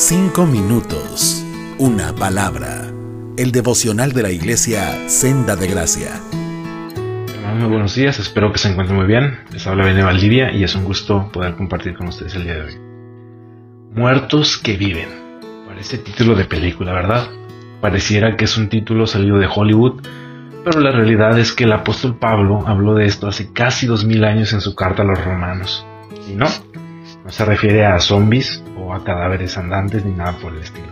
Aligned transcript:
Cinco 0.00 0.46
minutos, 0.46 1.44
una 1.76 2.14
palabra. 2.14 2.84
El 3.36 3.50
devocional 3.50 4.12
de 4.12 4.22
la 4.22 4.30
iglesia 4.30 5.08
Senda 5.08 5.56
de 5.56 5.66
Gracia. 5.66 6.20
Muy 7.58 7.68
buenos 7.68 7.96
días, 7.96 8.20
espero 8.20 8.52
que 8.52 8.60
se 8.60 8.68
encuentren 8.68 8.96
muy 8.96 9.08
bien. 9.08 9.40
Les 9.50 9.66
habla 9.66 9.84
Bene 9.84 10.04
Valdivia 10.04 10.52
y 10.52 10.62
es 10.62 10.76
un 10.76 10.84
gusto 10.84 11.28
poder 11.32 11.56
compartir 11.56 11.96
con 11.96 12.06
ustedes 12.06 12.36
el 12.36 12.44
día 12.44 12.54
de 12.54 12.60
hoy. 12.60 12.78
Muertos 13.92 14.56
que 14.58 14.76
viven. 14.76 15.08
Parece 15.66 15.98
título 15.98 16.36
de 16.36 16.44
película, 16.44 16.92
¿verdad? 16.92 17.26
Pareciera 17.80 18.36
que 18.36 18.44
es 18.44 18.56
un 18.56 18.68
título 18.68 19.04
salido 19.08 19.40
de 19.40 19.48
Hollywood, 19.52 20.06
pero 20.64 20.78
la 20.78 20.92
realidad 20.92 21.36
es 21.40 21.52
que 21.52 21.64
el 21.64 21.72
apóstol 21.72 22.16
Pablo 22.16 22.62
habló 22.68 22.94
de 22.94 23.06
esto 23.06 23.26
hace 23.26 23.52
casi 23.52 23.88
dos 23.88 24.04
mil 24.04 24.22
años 24.22 24.52
en 24.52 24.60
su 24.60 24.76
carta 24.76 25.02
a 25.02 25.06
los 25.06 25.24
romanos. 25.24 25.84
Y 26.30 26.34
no, 26.34 26.46
no 27.24 27.32
se 27.32 27.44
refiere 27.44 27.84
a 27.84 27.98
zombies 27.98 28.62
a 28.94 29.04
cadáveres 29.04 29.56
andantes 29.58 30.04
ni 30.04 30.12
nada 30.12 30.32
por 30.38 30.52
el 30.54 30.62
estilo. 30.62 30.88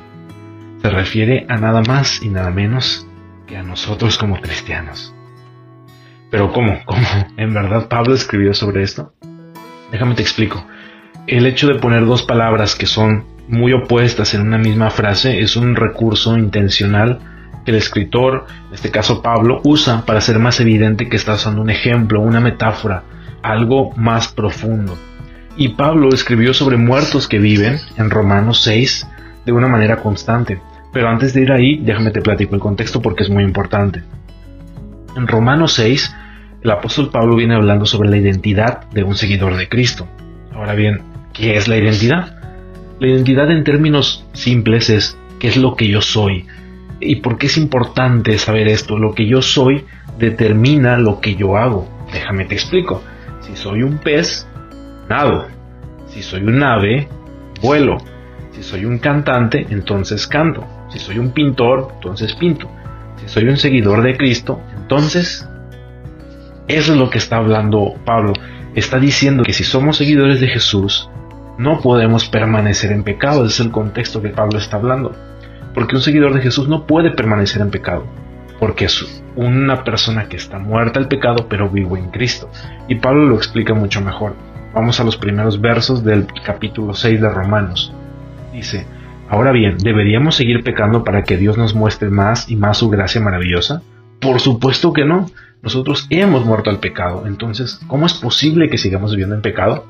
Se 0.83 0.91
refiere 0.91 1.47
a 1.49 1.57
nada 1.57 1.83
más 1.83 2.23
y 2.23 2.29
nada 2.29 2.51
menos 2.51 3.07
que 3.47 3.57
a 3.57 3.63
nosotros 3.63 4.19
como 4.19 4.41
cristianos. 4.41 5.15
Pero 6.31 6.53
¿cómo? 6.53 6.81
¿Cómo? 6.85 7.07
¿En 7.37 7.55
verdad 7.55 7.89
Pablo 7.89 8.15
escribió 8.15 8.55
sobre 8.55 8.83
esto? 8.83 9.13
Déjame 9.91 10.15
te 10.15 10.23
explico. 10.23 10.65
El 11.27 11.47
hecho 11.47 11.69
de 11.69 11.77
poner 11.77 12.05
dos 12.05 12.23
palabras 12.23 12.75
que 12.75 12.87
son 12.87 13.25
muy 13.49 13.73
opuestas 13.73 14.35
en 14.35 14.43
una 14.43 14.59
misma 14.59 14.91
frase 14.91 15.41
es 15.41 15.57
un 15.57 15.77
recurso 15.77 16.37
intencional 16.37 17.21
que 17.65 17.71
el 17.73 17.77
escritor, 17.77 18.47
en 18.69 18.75
este 18.75 18.91
caso 18.91 19.23
Pablo, 19.23 19.61
usa 19.65 20.05
para 20.07 20.19
hacer 20.19 20.39
más 20.39 20.61
evidente 20.61 21.09
que 21.09 21.17
está 21.17 21.35
usando 21.35 21.61
un 21.61 21.71
ejemplo, 21.71 22.21
una 22.21 22.41
metáfora, 22.41 23.03
algo 23.43 23.93
más 23.97 24.29
profundo. 24.29 24.97
Y 25.57 25.69
Pablo 25.69 26.11
escribió 26.13 26.53
sobre 26.53 26.77
muertos 26.77 27.29
que 27.29 27.39
viven 27.39 27.79
en 27.97 28.11
Romanos 28.11 28.61
6 28.63 29.07
de 29.47 29.53
una 29.53 29.69
manera 29.69 29.97
constante. 29.97 30.61
Pero 30.93 31.09
antes 31.09 31.33
de 31.33 31.43
ir 31.43 31.53
ahí, 31.53 31.79
déjame 31.79 32.11
te 32.11 32.21
platico 32.21 32.55
el 32.55 32.61
contexto 32.61 33.01
porque 33.01 33.23
es 33.23 33.31
muy 33.31 33.43
importante. 33.43 34.03
En 35.17 35.27
Romanos 35.27 35.73
6, 35.75 36.15
el 36.63 36.71
apóstol 36.71 37.11
Pablo 37.11 37.37
viene 37.37 37.55
hablando 37.55 37.87
sobre 37.87 38.11
la 38.11 38.19
identidad 38.19 38.89
de 38.91 39.03
un 39.03 39.15
seguidor 39.15 39.57
de 39.57 39.69
Cristo. 39.69 40.07
Ahora 40.55 40.75
bien, 40.75 41.01
¿qué 41.33 41.57
es 41.57 41.69
la 41.69 41.79
identidad? 41.79 42.37
La 42.99 43.09
identidad 43.09 43.51
en 43.51 43.65
términos 43.65 44.27
simples 44.33 44.91
es 44.91 45.19
qué 45.39 45.49
es 45.49 45.57
lo 45.57 45.75
que 45.75 45.89
yo 45.89 46.03
soy. 46.03 46.47
¿Y 47.01 47.17
por 47.17 47.39
qué 47.39 47.47
es 47.47 47.57
importante 47.57 48.37
saber 48.39 48.69
esto? 48.69 48.99
Lo 48.99 49.15
que 49.15 49.27
yo 49.27 49.41
soy 49.41 49.85
determina 50.19 50.99
lo 50.99 51.21
que 51.21 51.35
yo 51.35 51.57
hago. 51.57 51.89
Déjame 52.13 52.45
te 52.45 52.55
explico. 52.55 53.03
Si 53.41 53.55
soy 53.57 53.83
un 53.83 53.99
pez, 53.99 54.47
nado. 55.09 55.47
Si 56.09 56.23
soy 56.23 56.43
un 56.43 56.63
ave, 56.63 57.09
vuelo. 57.61 57.99
Si 58.53 58.63
soy 58.63 58.85
un 58.85 58.99
cantante, 58.99 59.67
entonces 59.71 60.27
canto. 60.27 60.65
Si 60.89 60.99
soy 60.99 61.19
un 61.19 61.33
pintor, 61.33 61.91
entonces 61.95 62.35
pinto. 62.35 62.71
Si 63.17 63.29
soy 63.29 63.49
un 63.49 63.57
seguidor 63.57 64.03
de 64.03 64.17
Cristo, 64.17 64.61
entonces... 64.77 65.49
Eso 66.69 66.93
es 66.93 66.99
lo 66.99 67.11
que 67.11 67.19
está 67.19 67.37
hablando 67.37 67.95
Pablo. 68.05 68.33
Está 68.75 68.99
diciendo 68.99 69.45
que 69.45 69.53
si 69.53 69.63
somos 69.63 69.97
seguidores 69.97 70.41
de 70.41 70.49
Jesús, 70.49 71.09
no 71.59 71.81
podemos 71.81 72.29
permanecer 72.29 72.93
en 72.93 73.05
pecado. 73.05 73.45
Ese 73.45 73.55
es 73.55 73.61
el 73.61 73.71
contexto 73.71 74.21
que 74.21 74.31
Pablo 74.31 74.59
está 74.59 74.77
hablando. 74.77 75.13
Porque 75.75 75.95
un 75.95 76.03
seguidor 76.03 76.35
de 76.35 76.41
Jesús 76.41 76.69
no 76.69 76.87
puede 76.87 77.11
permanecer 77.11 77.63
en 77.63 77.71
pecado. 77.71 78.05
Porque 78.59 78.87
es 78.87 79.23
una 79.37 79.85
persona 79.85 80.29
que 80.29 80.37
está 80.37 80.59
muerta 80.59 80.99
al 80.99 81.09
pecado, 81.09 81.47
pero 81.49 81.69
vivo 81.69 81.97
en 81.97 82.11
Cristo. 82.11 82.51
Y 82.89 82.97
Pablo 82.97 83.27
lo 83.27 83.37
explica 83.37 83.75
mucho 83.75 84.01
mejor. 84.01 84.35
Vamos 84.77 85.01
a 85.01 85.05
los 85.05 85.17
primeros 85.17 85.59
versos 85.59 86.05
del 86.05 86.27
capítulo 86.45 86.93
6 86.93 87.23
de 87.23 87.31
Romanos. 87.31 87.95
Dice, 88.53 88.87
ahora 89.27 89.51
bien, 89.51 89.79
¿deberíamos 89.79 90.35
seguir 90.35 90.63
pecando 90.63 91.03
para 91.03 91.23
que 91.23 91.39
Dios 91.39 91.57
nos 91.57 91.75
muestre 91.75 92.11
más 92.11 92.51
y 92.51 92.57
más 92.57 92.77
su 92.77 92.91
gracia 92.91 93.23
maravillosa? 93.23 93.81
Por 94.21 94.39
supuesto 94.39 94.93
que 94.93 95.07
no. 95.07 95.31
Nosotros 95.63 96.07
hemos 96.11 96.45
muerto 96.45 96.69
al 96.69 96.79
pecado. 96.79 97.27
Entonces, 97.27 97.81
¿cómo 97.87 98.05
es 98.05 98.13
posible 98.13 98.69
que 98.69 98.77
sigamos 98.77 99.13
viviendo 99.13 99.35
en 99.35 99.41
pecado? 99.41 99.87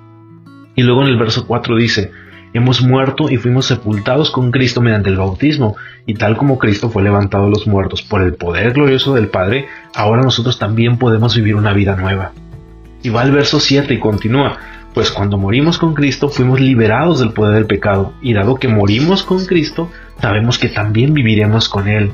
Y 0.76 0.84
luego 0.84 1.02
en 1.02 1.08
el 1.08 1.18
verso 1.18 1.48
4 1.48 1.74
dice, 1.74 2.12
hemos 2.54 2.80
muerto 2.80 3.28
y 3.28 3.38
fuimos 3.38 3.66
sepultados 3.66 4.30
con 4.30 4.52
Cristo 4.52 4.80
mediante 4.80 5.10
el 5.10 5.16
bautismo, 5.16 5.74
y 6.06 6.14
tal 6.14 6.36
como 6.36 6.58
Cristo 6.60 6.90
fue 6.90 7.02
levantado 7.02 7.46
de 7.46 7.50
los 7.50 7.66
muertos 7.66 8.02
por 8.02 8.22
el 8.22 8.34
poder 8.34 8.74
glorioso 8.74 9.14
del 9.14 9.26
Padre, 9.26 9.66
ahora 9.96 10.22
nosotros 10.22 10.60
también 10.60 10.96
podemos 10.96 11.34
vivir 11.34 11.56
una 11.56 11.72
vida 11.72 11.96
nueva. 11.96 12.30
Y 13.02 13.08
va 13.08 13.22
al 13.22 13.32
verso 13.32 13.60
7 13.60 13.92
y 13.92 13.98
continúa, 13.98 14.58
pues 14.96 15.10
cuando 15.10 15.36
morimos 15.36 15.76
con 15.76 15.92
Cristo 15.92 16.30
fuimos 16.30 16.58
liberados 16.58 17.20
del 17.20 17.34
poder 17.34 17.52
del 17.52 17.66
pecado, 17.66 18.14
y 18.22 18.32
dado 18.32 18.54
que 18.54 18.66
morimos 18.66 19.24
con 19.24 19.44
Cristo, 19.44 19.90
sabemos 20.22 20.58
que 20.58 20.70
también 20.70 21.12
viviremos 21.12 21.68
con 21.68 21.86
Él. 21.86 22.12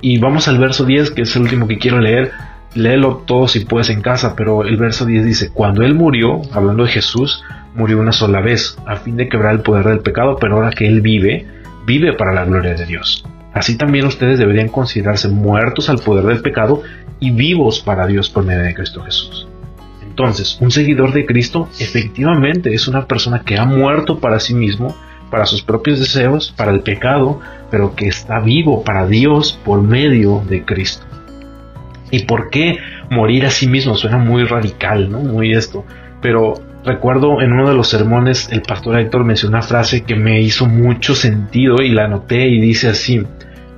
Y 0.00 0.18
vamos 0.18 0.46
al 0.46 0.58
verso 0.58 0.84
10, 0.84 1.10
que 1.10 1.22
es 1.22 1.34
el 1.34 1.42
último 1.42 1.66
que 1.66 1.78
quiero 1.78 1.98
leer. 1.98 2.30
Léelo 2.76 3.24
todo 3.26 3.48
si 3.48 3.64
puedes 3.64 3.90
en 3.90 4.02
casa, 4.02 4.36
pero 4.36 4.62
el 4.62 4.76
verso 4.76 5.04
10 5.04 5.24
dice, 5.24 5.50
cuando 5.52 5.82
Él 5.82 5.96
murió, 5.96 6.42
hablando 6.52 6.84
de 6.84 6.90
Jesús, 6.90 7.42
murió 7.74 7.98
una 7.98 8.12
sola 8.12 8.40
vez, 8.40 8.78
a 8.86 8.94
fin 8.94 9.16
de 9.16 9.28
quebrar 9.28 9.54
el 9.54 9.62
poder 9.62 9.86
del 9.86 9.98
pecado, 9.98 10.36
pero 10.40 10.54
ahora 10.54 10.70
que 10.70 10.86
Él 10.86 11.00
vive, 11.00 11.44
vive 11.86 12.12
para 12.12 12.32
la 12.32 12.44
gloria 12.44 12.74
de 12.74 12.86
Dios. 12.86 13.24
Así 13.52 13.76
también 13.76 14.06
ustedes 14.06 14.38
deberían 14.38 14.68
considerarse 14.68 15.26
muertos 15.26 15.90
al 15.90 15.98
poder 15.98 16.24
del 16.26 16.40
pecado 16.40 16.84
y 17.18 17.32
vivos 17.32 17.80
para 17.80 18.06
Dios 18.06 18.30
por 18.30 18.44
medio 18.44 18.62
de 18.62 18.74
Cristo 18.74 19.02
Jesús. 19.02 19.48
Entonces, 20.18 20.56
un 20.62 20.70
seguidor 20.70 21.12
de 21.12 21.26
Cristo 21.26 21.68
efectivamente 21.78 22.72
es 22.72 22.88
una 22.88 23.04
persona 23.04 23.42
que 23.44 23.58
ha 23.58 23.66
muerto 23.66 24.18
para 24.18 24.40
sí 24.40 24.54
mismo, 24.54 24.96
para 25.30 25.44
sus 25.44 25.62
propios 25.62 25.98
deseos, 25.98 26.54
para 26.56 26.72
el 26.72 26.80
pecado, 26.80 27.38
pero 27.70 27.94
que 27.94 28.08
está 28.08 28.40
vivo 28.40 28.82
para 28.82 29.06
Dios 29.06 29.60
por 29.62 29.82
medio 29.82 30.42
de 30.48 30.64
Cristo. 30.64 31.04
¿Y 32.10 32.20
por 32.20 32.48
qué 32.48 32.78
morir 33.10 33.44
a 33.44 33.50
sí 33.50 33.66
mismo? 33.66 33.94
Suena 33.94 34.16
muy 34.16 34.44
radical, 34.44 35.10
¿no? 35.10 35.18
Muy 35.18 35.52
esto. 35.52 35.84
Pero 36.22 36.54
recuerdo 36.82 37.42
en 37.42 37.52
uno 37.52 37.68
de 37.68 37.74
los 37.74 37.88
sermones 37.88 38.50
el 38.50 38.62
pastor 38.62 38.98
Héctor 38.98 39.22
mencionó 39.22 39.58
una 39.58 39.66
frase 39.66 40.04
que 40.04 40.16
me 40.16 40.40
hizo 40.40 40.64
mucho 40.64 41.14
sentido 41.14 41.82
y 41.82 41.90
la 41.90 42.06
anoté 42.06 42.48
y 42.48 42.58
dice 42.58 42.88
así, 42.88 43.22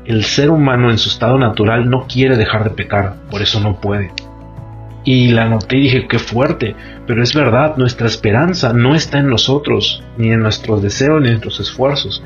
el 0.04 0.22
ser 0.22 0.50
humano 0.50 0.88
en 0.88 0.98
su 0.98 1.09
estado 1.09 1.37
natural 1.37 1.91
no 1.91 2.06
quiere 2.06 2.37
dejar 2.37 2.62
de 2.62 2.71
pecar, 2.71 3.15
por 3.28 3.43
eso 3.43 3.59
no 3.59 3.81
puede. 3.81 4.12
Y 5.11 5.29
la 5.29 5.47
noté 5.47 5.79
y 5.79 5.83
dije, 5.85 6.07
qué 6.07 6.19
fuerte, 6.19 6.77
pero 7.07 7.23
es 7.23 7.33
verdad, 7.33 7.79
nuestra 7.79 8.07
esperanza 8.07 8.75
no 8.75 8.95
está 8.95 9.21
en 9.21 9.31
nosotros, 9.31 10.05
ni 10.19 10.31
en 10.33 10.41
nuestros 10.41 10.83
deseos, 10.83 11.23
ni 11.23 11.29
en 11.29 11.41
nuestros 11.41 11.61
esfuerzos. 11.61 12.23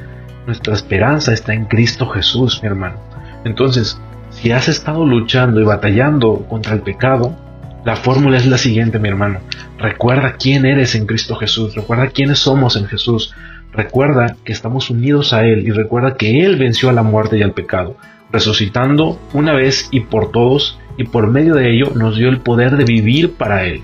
Nuestra 0.47 0.75
esperanza 0.75 1.32
está 1.32 1.54
en 1.54 1.66
Cristo 1.66 2.09
Jesús, 2.09 2.60
mi 2.60 2.66
hermano. 2.66 2.97
Entonces, 3.44 4.00
si 4.31 4.50
has 4.50 4.66
estado 4.66 5.06
luchando 5.06 5.60
y 5.60 5.65
batallando 5.65 6.44
contra 6.48 6.75
el 6.75 6.81
pecado, 6.81 7.37
la 7.84 7.94
fórmula 7.94 8.37
es 8.37 8.47
la 8.47 8.59
siguiente, 8.59 8.99
mi 8.99 9.10
hermano. 9.10 9.38
Recuerda 9.78 10.34
quién 10.37 10.66
eres 10.66 10.97
en 10.97 11.06
Cristo 11.06 11.37
Jesús, 11.37 11.76
recuerda 11.76 12.09
quiénes 12.09 12.41
somos 12.41 12.75
en 12.75 12.87
Jesús, 12.87 13.32
recuerda 13.70 14.34
que 14.44 14.53
estamos 14.53 14.91
unidos 14.91 15.32
a 15.32 15.47
Él 15.47 15.69
y 15.69 15.70
recuerda 15.70 16.16
que 16.16 16.44
Él 16.44 16.56
venció 16.56 16.91
a 16.91 16.93
la 16.93 17.04
muerte 17.04 17.38
y 17.38 17.43
al 17.43 17.53
pecado, 17.53 17.97
resucitando 18.32 19.20
una 19.34 19.53
vez 19.53 19.87
y 19.93 20.00
por 20.00 20.32
todos 20.32 20.81
y 20.97 21.04
por 21.04 21.28
medio 21.28 21.54
de 21.54 21.72
ello 21.72 21.92
nos 21.94 22.16
dio 22.16 22.28
el 22.28 22.41
poder 22.41 22.76
de 22.76 22.84
vivir 22.84 23.34
para 23.34 23.64
Él, 23.64 23.82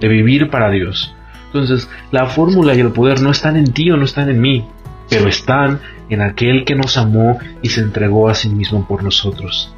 de 0.00 0.08
vivir 0.08 0.50
para 0.50 0.70
Dios. 0.70 1.14
Entonces, 1.46 1.88
la 2.10 2.26
fórmula 2.26 2.74
y 2.74 2.80
el 2.80 2.92
poder 2.92 3.22
no 3.22 3.30
están 3.30 3.56
en 3.56 3.72
ti 3.72 3.90
o 3.90 3.96
no 3.96 4.04
están 4.04 4.28
en 4.28 4.40
mí, 4.40 4.64
pero 5.08 5.28
están 5.28 5.80
en 6.10 6.20
aquel 6.20 6.64
que 6.64 6.74
nos 6.74 6.96
amó 6.98 7.38
y 7.62 7.68
se 7.70 7.80
entregó 7.80 8.28
a 8.28 8.34
sí 8.34 8.48
mismo 8.48 8.86
por 8.86 9.02
nosotros. 9.02 9.74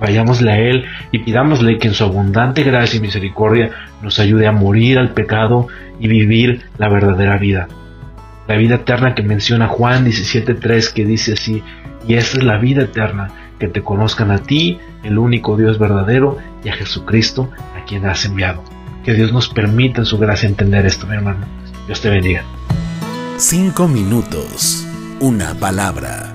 Vayámosle 0.00 0.50
a 0.50 0.58
Él 0.58 0.84
y 1.12 1.20
pidámosle 1.20 1.78
que 1.78 1.88
en 1.88 1.94
su 1.94 2.04
abundante 2.04 2.62
gracia 2.62 2.98
y 2.98 3.00
misericordia 3.00 3.70
nos 4.02 4.18
ayude 4.18 4.46
a 4.46 4.52
morir 4.52 4.98
al 4.98 5.10
pecado 5.10 5.68
y 5.98 6.08
vivir 6.08 6.62
la 6.78 6.88
verdadera 6.88 7.38
vida. 7.38 7.68
La 8.46 8.56
vida 8.56 8.74
eterna 8.76 9.14
que 9.14 9.22
menciona 9.22 9.68
Juan 9.68 10.04
17.3 10.04 10.92
que 10.92 11.04
dice 11.06 11.32
así, 11.32 11.62
y 12.06 12.14
esa 12.14 12.38
es 12.38 12.44
la 12.44 12.58
vida 12.58 12.82
eterna, 12.82 13.28
que 13.64 13.72
te 13.72 13.82
conozcan 13.82 14.30
a 14.30 14.38
ti, 14.38 14.78
el 15.04 15.16
único 15.16 15.56
Dios 15.56 15.78
verdadero, 15.78 16.36
y 16.62 16.68
a 16.68 16.74
Jesucristo, 16.74 17.48
a 17.74 17.84
quien 17.86 18.04
has 18.04 18.26
enviado. 18.26 18.62
Que 19.04 19.14
Dios 19.14 19.32
nos 19.32 19.48
permita 19.48 20.02
en 20.02 20.04
su 20.04 20.18
gracia 20.18 20.48
entender 20.48 20.84
esto, 20.84 21.06
mi 21.06 21.14
hermano. 21.14 21.46
Dios 21.86 22.02
te 22.02 22.10
bendiga. 22.10 22.44
Cinco 23.38 23.88
minutos, 23.88 24.86
una 25.20 25.54
palabra. 25.54 26.33